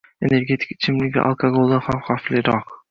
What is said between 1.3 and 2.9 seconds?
alkogoldan ham xavfliroq!